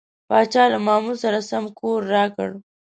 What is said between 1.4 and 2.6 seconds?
سم کور راکړ.